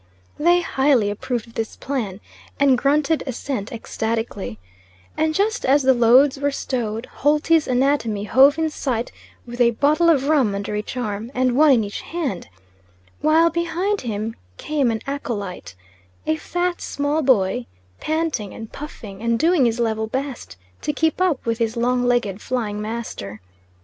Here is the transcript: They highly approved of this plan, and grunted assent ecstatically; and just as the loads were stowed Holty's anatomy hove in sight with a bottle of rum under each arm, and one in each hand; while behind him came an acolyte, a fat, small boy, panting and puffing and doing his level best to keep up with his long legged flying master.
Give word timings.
They 0.39 0.61
highly 0.61 1.11
approved 1.11 1.45
of 1.45 1.53
this 1.53 1.75
plan, 1.75 2.21
and 2.59 2.75
grunted 2.75 3.21
assent 3.27 3.71
ecstatically; 3.71 4.57
and 5.15 5.35
just 5.35 5.63
as 5.63 5.83
the 5.83 5.93
loads 5.93 6.39
were 6.39 6.49
stowed 6.49 7.05
Holty's 7.17 7.67
anatomy 7.67 8.23
hove 8.23 8.57
in 8.57 8.71
sight 8.71 9.11
with 9.45 9.61
a 9.61 9.69
bottle 9.77 10.09
of 10.09 10.27
rum 10.27 10.55
under 10.55 10.75
each 10.75 10.97
arm, 10.97 11.29
and 11.35 11.55
one 11.55 11.69
in 11.69 11.83
each 11.83 12.01
hand; 12.01 12.47
while 13.19 13.51
behind 13.51 14.01
him 14.01 14.35
came 14.57 14.89
an 14.89 15.03
acolyte, 15.05 15.75
a 16.25 16.35
fat, 16.35 16.81
small 16.81 17.21
boy, 17.21 17.67
panting 17.99 18.55
and 18.55 18.71
puffing 18.71 19.21
and 19.21 19.37
doing 19.37 19.65
his 19.65 19.79
level 19.79 20.07
best 20.07 20.57
to 20.81 20.93
keep 20.93 21.21
up 21.21 21.45
with 21.45 21.59
his 21.59 21.77
long 21.77 22.01
legged 22.03 22.41
flying 22.41 22.81
master. 22.81 23.39